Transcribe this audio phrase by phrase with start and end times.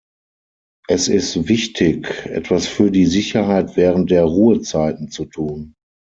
[0.87, 5.75] Es ist wichtig, etwas für die Sicherheit während der Ruhezeiten zu tun.